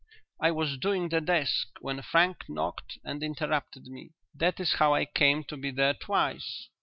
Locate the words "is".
4.59-4.73